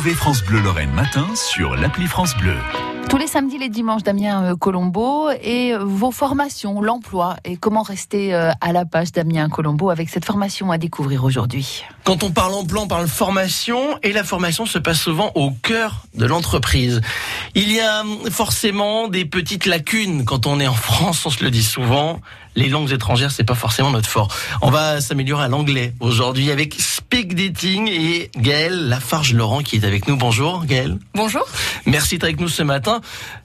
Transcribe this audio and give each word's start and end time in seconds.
Retrouvez 0.00 0.16
France 0.16 0.42
Bleu 0.42 0.62
Lorraine 0.62 0.92
matin 0.92 1.26
sur 1.34 1.76
l'appli 1.76 2.06
France 2.06 2.34
Bleu. 2.38 2.56
Tous 3.08 3.16
les 3.16 3.26
samedis, 3.26 3.58
les 3.58 3.68
dimanches, 3.68 4.02
Damien 4.02 4.44
euh, 4.44 4.56
Colombo 4.56 5.30
et 5.42 5.74
vos 5.80 6.10
formations, 6.10 6.80
l'emploi 6.80 7.36
et 7.44 7.56
comment 7.56 7.82
rester 7.82 8.34
euh, 8.34 8.50
à 8.60 8.72
la 8.72 8.84
page 8.84 9.12
Damien 9.12 9.48
Colombo 9.48 9.90
avec 9.90 10.08
cette 10.08 10.24
formation 10.24 10.70
à 10.70 10.78
découvrir 10.78 11.24
aujourd'hui. 11.24 11.84
Quand 12.04 12.22
on 12.22 12.30
parle 12.30 12.54
emploi, 12.54 12.82
on 12.82 12.88
parle 12.88 13.08
formation 13.08 13.78
et 14.02 14.12
la 14.12 14.24
formation 14.24 14.66
se 14.66 14.78
passe 14.78 15.00
souvent 15.00 15.32
au 15.34 15.50
cœur 15.50 16.06
de 16.14 16.24
l'entreprise. 16.26 17.00
Il 17.54 17.72
y 17.72 17.80
a 17.80 18.00
hum, 18.00 18.30
forcément 18.30 19.08
des 19.08 19.24
petites 19.24 19.66
lacunes 19.66 20.24
quand 20.24 20.46
on 20.46 20.60
est 20.60 20.68
en 20.68 20.74
France, 20.90 21.24
on 21.26 21.30
se 21.30 21.44
le 21.44 21.50
dit 21.50 21.64
souvent. 21.64 22.20
Les 22.56 22.68
langues 22.68 22.90
étrangères, 22.90 23.30
c'est 23.30 23.44
pas 23.44 23.54
forcément 23.54 23.90
notre 23.90 24.08
fort. 24.08 24.26
On 24.60 24.70
va 24.70 25.00
s'améliorer 25.00 25.44
à 25.44 25.48
l'anglais 25.48 25.94
aujourd'hui 26.00 26.50
avec 26.50 26.74
Speak 26.74 27.36
Dating 27.36 27.88
et 27.88 28.28
Gaëlle 28.36 28.88
Lafarge-Laurent 28.88 29.62
qui 29.62 29.76
est 29.76 29.84
avec 29.84 30.08
nous. 30.08 30.16
Bonjour 30.16 30.64
Gaëlle. 30.64 30.98
Bonjour. 31.14 31.46
Merci 31.86 32.16
d'être 32.16 32.24
avec 32.24 32.40
nous 32.40 32.48
ce 32.48 32.64
matin. 32.64 32.89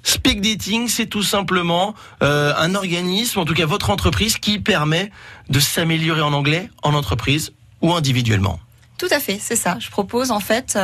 Speak 0.03 0.41
Dating, 0.41 0.87
c'est 0.87 1.07
tout 1.07 1.23
simplement 1.23 1.95
euh, 2.23 2.53
un 2.57 2.75
organisme, 2.75 3.39
en 3.39 3.45
tout 3.45 3.53
cas 3.53 3.65
votre 3.65 3.89
entreprise, 3.89 4.37
qui 4.37 4.59
permet 4.59 5.11
de 5.49 5.59
s'améliorer 5.59 6.21
en 6.21 6.33
anglais 6.33 6.69
en 6.83 6.93
entreprise 6.93 7.53
ou 7.81 7.93
individuellement. 7.93 8.59
Tout 8.97 9.07
à 9.11 9.19
fait, 9.19 9.37
c'est 9.41 9.55
ça. 9.55 9.77
Je 9.79 9.89
propose 9.89 10.31
en 10.31 10.39
fait 10.39 10.77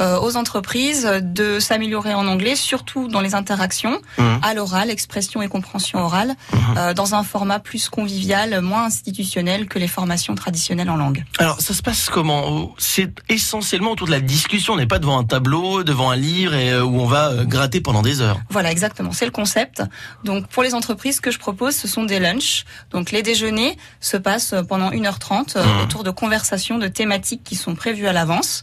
euh, 0.00 0.18
aux 0.20 0.36
entreprises 0.36 1.08
de 1.22 1.58
s'améliorer 1.60 2.12
en 2.14 2.26
anglais, 2.26 2.56
surtout 2.56 3.08
dans 3.08 3.20
les 3.20 3.34
interactions, 3.34 4.00
Mhm. 4.18 4.40
à 4.42 4.54
l'oral, 4.54 4.90
expression 4.90 5.40
et 5.42 5.48
compréhension 5.48 5.98
orale, 6.00 6.34
Mhm. 6.52 6.58
euh, 6.76 6.94
dans 6.94 7.14
un 7.14 7.22
format 7.22 7.60
plus 7.60 7.88
convivial, 7.88 8.60
moins 8.60 8.84
institutionnel 8.84 9.66
que 9.66 9.78
les 9.78 9.88
formations 9.88 10.34
traditionnelles 10.34 10.90
en 10.90 10.96
langue. 10.96 11.24
Alors, 11.38 11.60
ça 11.60 11.72
se 11.74 11.82
passe 11.82 12.08
comment? 12.10 12.74
C'est 12.78 13.10
essentiellement 13.30 13.92
autour 13.92 14.06
de 14.06 14.12
la 14.12 14.20
discussion. 14.20 14.74
On 14.74 14.76
n'est 14.76 14.86
pas 14.86 14.98
devant 14.98 15.18
un 15.18 15.24
tableau, 15.24 15.82
devant 15.84 16.10
un 16.10 16.16
livre 16.16 16.54
et 16.54 16.70
euh, 16.70 16.82
où 16.84 17.00
on 17.00 17.06
va 17.06 17.28
euh, 17.30 17.44
gratter 17.44 17.80
pendant 17.80 18.02
des 18.02 18.20
heures. 18.20 18.40
Voilà, 18.50 18.70
exactement. 18.70 19.12
C'est 19.12 19.24
le 19.26 19.30
concept. 19.30 19.82
Donc, 20.24 20.48
pour 20.48 20.62
les 20.62 20.74
entreprises, 20.74 21.16
ce 21.16 21.20
que 21.20 21.30
je 21.30 21.38
propose, 21.38 21.74
ce 21.74 21.88
sont 21.88 22.04
des 22.04 22.18
lunchs. 22.20 22.64
Donc, 22.90 23.10
les 23.10 23.22
déjeuners 23.22 23.76
se 24.00 24.16
passent 24.16 24.54
pendant 24.68 24.90
1h30 24.90 25.56
euh, 25.56 25.64
Mhm. 25.64 25.80
autour 25.82 26.04
de 26.04 26.10
conversations, 26.10 26.78
de 26.78 26.88
thématiques 26.88 27.42
qui 27.44 27.53
sont 27.56 27.74
prévues 27.74 28.06
à 28.08 28.12
l'avance. 28.12 28.62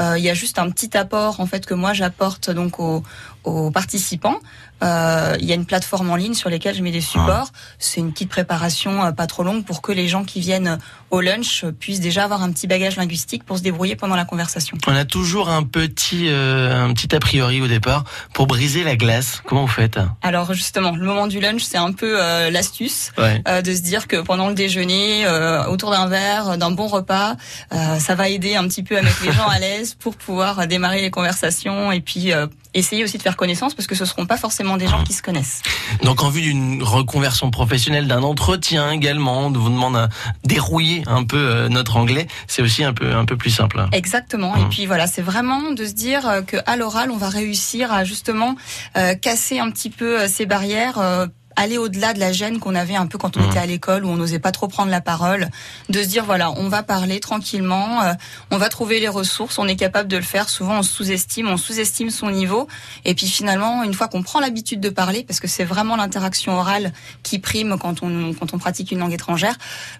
Euh, 0.00 0.16
Il 0.18 0.24
y 0.24 0.30
a 0.30 0.34
juste 0.34 0.58
un 0.58 0.70
petit 0.70 0.96
apport, 0.96 1.40
en 1.40 1.46
fait, 1.46 1.66
que 1.66 1.74
moi 1.74 1.92
j'apporte 1.92 2.50
donc 2.50 2.78
aux, 2.80 3.02
aux 3.44 3.70
participants. 3.70 4.38
Euh, 4.82 5.36
Il 5.38 5.46
y 5.46 5.52
a 5.52 5.54
une 5.54 5.66
plateforme 5.66 6.10
en 6.10 6.16
ligne 6.16 6.34
sur 6.34 6.50
laquelle 6.50 6.74
je 6.74 6.82
mets 6.82 6.90
des 6.90 7.00
supports. 7.02 7.52
C'est 7.78 8.00
une 8.00 8.10
petite 8.12 8.30
préparation 8.30 9.04
euh, 9.04 9.12
pas 9.12 9.26
trop 9.26 9.42
longue 9.44 9.64
pour 9.64 9.80
que 9.82 9.92
les 9.92 10.08
gens 10.08 10.24
qui 10.24 10.40
viennent 10.40 10.78
au 11.10 11.20
lunch 11.20 11.64
puissent 11.78 12.00
déjà 12.00 12.24
avoir 12.24 12.42
un 12.42 12.50
petit 12.50 12.66
bagage 12.66 12.96
linguistique 12.96 13.44
pour 13.44 13.58
se 13.58 13.62
débrouiller 13.62 13.94
pendant 13.96 14.16
la 14.16 14.24
conversation. 14.24 14.78
On 14.86 14.96
a 14.96 15.04
toujours 15.04 15.50
un 15.50 15.62
petit, 15.62 16.28
un 16.30 16.92
petit 16.94 17.14
a 17.14 17.20
priori 17.20 17.60
au 17.60 17.68
départ 17.68 18.04
pour 18.32 18.46
briser 18.46 18.82
la 18.82 18.96
glace. 18.96 19.42
Comment 19.46 19.66
vous 19.66 19.68
faites? 19.68 20.00
Alors 20.22 20.54
justement, 20.54 20.92
le 20.96 21.04
moment 21.04 21.26
du 21.26 21.38
lunch, 21.38 21.62
c'est 21.62 21.76
un 21.76 21.92
peu 21.92 22.16
l'astuce. 22.50 23.12
Ouais. 23.18 23.42
de 23.62 23.74
se 23.74 23.82
dire 23.82 24.08
que 24.08 24.16
pendant 24.16 24.48
le 24.48 24.54
déjeuner, 24.54 25.26
autour 25.68 25.90
d'un 25.90 26.08
verre, 26.08 26.56
d'un 26.56 26.70
bon 26.70 26.86
repas, 26.86 27.36
ça 27.70 28.14
va 28.14 28.30
aider 28.34 28.54
un 28.56 28.66
petit 28.68 28.82
peu 28.82 28.96
à 28.96 29.02
mettre 29.02 29.24
les 29.24 29.32
gens 29.32 29.48
à 29.48 29.58
l'aise 29.58 29.94
pour 29.94 30.16
pouvoir 30.16 30.66
démarrer 30.66 31.00
les 31.00 31.10
conversations 31.10 31.92
et 31.92 32.00
puis 32.00 32.32
euh, 32.32 32.46
essayer 32.74 33.04
aussi 33.04 33.18
de 33.18 33.22
faire 33.22 33.36
connaissance 33.36 33.74
parce 33.74 33.86
que 33.86 33.94
ce 33.94 34.04
seront 34.04 34.26
pas 34.26 34.36
forcément 34.36 34.76
des 34.76 34.86
gens 34.86 35.04
qui 35.04 35.12
se 35.12 35.22
connaissent. 35.22 35.62
Donc, 36.02 36.22
en 36.22 36.30
vue 36.30 36.42
d'une 36.42 36.82
reconversion 36.82 37.50
professionnelle, 37.50 38.06
d'un 38.08 38.22
entretien 38.22 38.90
également, 38.90 39.50
de 39.50 39.58
vous 39.58 39.68
demande 39.68 39.96
à 39.96 40.08
dérouiller 40.44 41.02
un 41.06 41.24
peu 41.24 41.36
euh, 41.36 41.68
notre 41.68 41.96
anglais, 41.96 42.26
c'est 42.46 42.62
aussi 42.62 42.84
un 42.84 42.92
peu, 42.92 43.12
un 43.12 43.24
peu 43.24 43.36
plus 43.36 43.50
simple. 43.50 43.84
Exactement. 43.92 44.56
Et 44.56 44.64
puis 44.70 44.86
voilà, 44.86 45.06
c'est 45.06 45.22
vraiment 45.22 45.72
de 45.72 45.84
se 45.84 45.92
dire 45.92 46.26
euh, 46.28 46.42
que 46.42 46.56
à 46.66 46.76
l'oral, 46.76 47.10
on 47.10 47.16
va 47.16 47.28
réussir 47.28 47.92
à 47.92 48.04
justement 48.04 48.56
euh, 48.96 49.14
casser 49.14 49.58
un 49.58 49.70
petit 49.70 49.90
peu 49.90 50.26
ces 50.28 50.46
barrières. 50.46 51.28
Euh, 51.58 51.62
aller 51.62 51.78
au-delà 51.78 52.12
de 52.14 52.20
la 52.20 52.32
gêne 52.32 52.58
qu'on 52.58 52.74
avait 52.74 52.96
un 52.96 53.06
peu 53.06 53.18
quand 53.18 53.36
on 53.36 53.40
Mhm. 53.40 53.50
était 53.50 53.58
à 53.58 53.66
l'école 53.66 54.04
où 54.04 54.08
on 54.08 54.16
n'osait 54.16 54.38
pas 54.38 54.52
trop 54.52 54.68
prendre 54.68 54.90
la 54.90 55.00
parole, 55.00 55.48
de 55.88 56.02
se 56.02 56.08
dire 56.08 56.24
voilà, 56.24 56.50
on 56.52 56.68
va 56.68 56.82
parler 56.82 57.20
tranquillement, 57.20 58.02
euh, 58.02 58.12
on 58.50 58.58
va 58.58 58.68
trouver 58.68 59.00
les 59.00 59.08
ressources, 59.08 59.58
on 59.58 59.66
est 59.68 59.76
capable 59.76 60.08
de 60.08 60.16
le 60.16 60.22
faire. 60.22 60.48
Souvent, 60.48 60.78
on 60.78 60.82
sous-estime, 60.82 61.48
on 61.48 61.56
sous-estime 61.56 62.10
son 62.10 62.30
niveau, 62.30 62.68
et 63.04 63.14
puis 63.14 63.26
finalement, 63.26 63.82
une 63.82 63.94
fois 63.94 64.08
qu'on 64.08 64.22
prend 64.22 64.40
l'habitude 64.40 64.80
de 64.80 64.88
parler, 64.90 65.24
parce 65.24 65.40
que 65.40 65.48
c'est 65.48 65.64
vraiment 65.64 65.96
l'interaction 65.96 66.56
orale 66.58 66.92
qui 67.22 67.38
prime 67.38 67.76
quand 67.80 68.02
on 68.02 68.32
quand 68.34 68.54
on 68.54 68.58
pratique 68.58 68.90
une 68.92 68.98
langue 68.98 69.12
étrangère, 69.12 69.54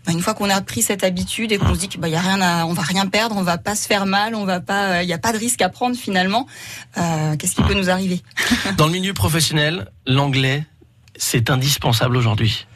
bah, 0.06 0.12
une 0.12 0.20
fois 0.20 0.34
qu'on 0.34 0.50
a 0.50 0.60
pris 0.60 0.82
cette 0.82 1.04
habitude 1.04 1.52
et 1.52 1.58
qu'on 1.58 1.74
se 1.74 1.80
dit 1.80 1.88
qu'il 1.88 2.00
bah, 2.00 2.08
y 2.08 2.14
a 2.16 2.20
rien 2.20 2.40
à, 2.40 2.64
on 2.66 2.72
va 2.72 2.82
rien 2.82 3.06
perdre, 3.06 3.36
on 3.36 3.42
va 3.42 3.58
pas 3.58 3.74
se 3.74 3.86
faire 3.86 4.06
mal, 4.06 4.34
on 4.34 4.44
va 4.44 4.60
pas, 4.60 5.02
il 5.02 5.08
y 5.08 5.12
a 5.12 5.19
pas 5.19 5.32
de 5.32 5.38
risque 5.38 5.62
à 5.62 5.69
prendre 5.69 5.96
finalement. 5.96 6.46
Euh, 6.98 7.36
Qu'est-ce 7.36 7.54
qui 7.54 7.62
peut 7.62 7.74
nous 7.74 7.90
arriver? 7.90 8.22
Dans 8.76 8.86
le 8.86 8.92
milieu 8.92 9.12
professionnel, 9.14 9.90
l'anglais, 10.06 10.64
c'est 11.16 11.50
indispensable 11.50 12.16
aujourd'hui. 12.16 12.66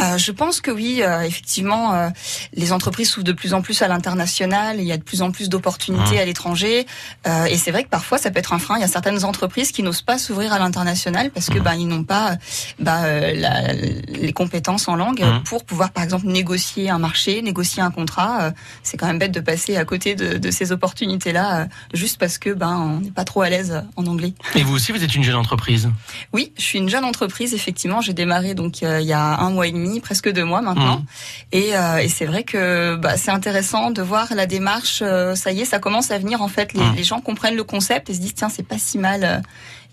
Euh, 0.00 0.16
je 0.18 0.30
pense 0.32 0.60
que 0.60 0.70
oui, 0.70 1.02
euh, 1.02 1.22
effectivement, 1.22 1.92
euh, 1.94 2.08
les 2.54 2.72
entreprises 2.72 3.10
s'ouvrent 3.10 3.24
de 3.24 3.32
plus 3.32 3.52
en 3.54 3.62
plus 3.62 3.82
à 3.82 3.88
l'international. 3.88 4.76
Il 4.78 4.84
y 4.86 4.92
a 4.92 4.96
de 4.96 5.02
plus 5.02 5.22
en 5.22 5.30
plus 5.30 5.48
d'opportunités 5.48 6.16
Mmh. 6.16 6.18
à 6.18 6.24
l'étranger, 6.24 6.86
Euh, 7.26 7.44
et 7.46 7.56
c'est 7.56 7.70
vrai 7.70 7.82
que 7.84 7.88
parfois 7.88 8.18
ça 8.18 8.30
peut 8.30 8.38
être 8.38 8.52
un 8.52 8.58
frein. 8.58 8.76
Il 8.76 8.80
y 8.80 8.84
a 8.84 8.88
certaines 8.88 9.24
entreprises 9.24 9.72
qui 9.72 9.82
n'osent 9.82 10.02
pas 10.02 10.18
s'ouvrir 10.18 10.52
à 10.52 10.58
l'international 10.58 11.30
parce 11.30 11.48
que 11.50 11.58
Mmh. 11.58 11.62
bah, 11.62 11.74
ils 11.76 11.86
n'ont 11.88 12.04
pas 12.04 12.36
bah, 12.78 13.04
euh, 13.04 13.34
la- 13.34 13.72
les 13.72 14.32
compétences 14.32 14.86
en 14.88 14.96
langue 14.96 15.22
Mmh. 15.22 15.42
pour 15.44 15.64
pouvoir, 15.64 15.90
par 15.90 16.04
exemple, 16.04 16.26
négocier 16.26 16.90
un 16.90 16.98
marché, 16.98 17.42
négocier 17.42 17.82
un 17.82 17.90
contrat. 17.90 18.52
C'est 18.82 18.96
quand 18.96 19.06
même 19.06 19.18
bête 19.18 19.32
de 19.32 19.40
passer 19.40 19.76
à 19.76 19.84
côté 19.84 20.14
de, 20.14 20.38
de 20.38 20.50
ces 20.50 20.70
opportunités-là 20.72 21.68
juste 21.94 22.18
parce 22.18 22.38
que 22.38 22.50
ben 22.50 22.76
on 22.76 23.00
n'est 23.00 23.10
pas 23.10 23.24
trop 23.24 23.42
à 23.42 23.48
l'aise 23.50 23.82
en 23.96 24.06
anglais. 24.06 24.32
Et 24.54 24.62
vous 24.62 24.74
aussi, 24.74 24.92
vous 24.92 25.02
êtes 25.02 25.14
une 25.14 25.24
jeune 25.24 25.34
entreprise? 25.36 25.88
Oui, 26.32 26.52
je 26.56 26.62
suis 26.62 26.78
une 26.78 26.88
jeune 26.88 27.04
entreprise, 27.04 27.52
effectivement. 27.54 28.00
J'ai 28.00 28.12
démarré 28.14 28.54
donc 28.54 28.82
il 28.82 29.02
y 29.02 29.12
a 29.12 29.38
un 29.40 29.50
mois 29.50 29.66
et 29.66 29.72
demi, 29.72 29.87
presque 30.00 30.30
deux 30.32 30.44
mois 30.44 30.60
maintenant. 30.62 30.98
Mhm. 30.98 31.04
Et, 31.52 31.76
euh, 31.76 31.96
et 31.98 32.08
c'est 32.08 32.26
vrai 32.26 32.42
que 32.44 32.96
bah, 32.96 33.16
c'est 33.16 33.30
intéressant 33.30 33.90
de 33.90 34.02
voir 34.02 34.28
la 34.34 34.46
démarche. 34.46 35.00
euh, 35.02 35.34
ça 35.34 35.50
y 35.52 35.60
est, 35.60 35.64
ça 35.64 35.78
commence 35.78 36.10
à 36.10 36.18
venir. 36.18 36.42
En 36.42 36.48
fait, 36.48 36.72
les, 36.74 36.80
Mhm. 36.80 36.94
les 36.96 37.04
gens 37.04 37.20
comprennent 37.20 37.56
le 37.56 37.64
concept 37.64 38.08
et 38.10 38.14
se 38.14 38.20
disent 38.20 38.34
tiens, 38.34 38.48
c'est 38.48 38.66
pas 38.66 38.78
si 38.78 38.98
mal. 38.98 39.24
euh, 39.24 39.38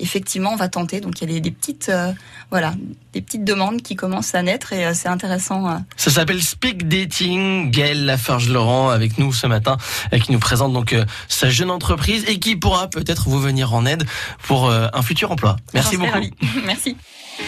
effectivement, 0.02 0.52
on 0.52 0.58
va 0.58 0.68
tenter. 0.68 1.00
Donc 1.00 1.22
il 1.22 1.30
y 1.30 1.32
a 1.32 1.34
des, 1.36 1.40
des 1.40 1.52
petites, 1.52 1.88
euh, 1.88 2.12
voilà, 2.52 2.74
des 3.14 3.22
petites 3.22 3.46
demandes 3.46 3.82
qui 3.82 3.96
commencent 3.96 4.36
à 4.36 4.42
naître 4.44 4.74
et 4.74 4.86
euh, 4.86 4.94
c'est 4.94 5.08
intéressant. 5.08 5.70
euh. 5.70 5.78
Ça 5.96 6.12
s'appelle 6.12 6.44
Speak 6.44 6.90
Dating. 6.90 7.72
Gaëlle 7.72 8.04
Lafarge-Laurent 8.06 8.90
avec 8.90 9.18
nous 9.20 9.32
ce 9.32 9.48
matin, 9.48 9.78
euh, 10.14 10.20
qui 10.20 10.34
nous 10.34 10.40
présente 10.40 10.74
donc 10.74 10.92
euh, 10.92 11.06
sa 11.30 11.50
jeune 11.50 11.72
entreprise 11.72 12.26
et 12.28 12.40
qui 12.40 12.58
pourra 12.58 12.90
peut-être 12.90 13.30
vous 13.30 13.40
venir 13.40 13.74
en 13.74 13.86
aide 13.86 14.04
pour 14.44 14.68
euh, 14.70 14.88
un 14.92 15.02
futur 15.02 15.32
emploi. 15.32 15.56
Merci 15.74 15.96
beaucoup. 15.96 16.20
Merci. 16.66 16.98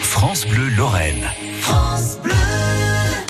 France 0.00 0.46
Bleu 0.46 0.68
Lorraine. 0.70 1.24
France 1.60 2.16
Bleu. 2.22 2.37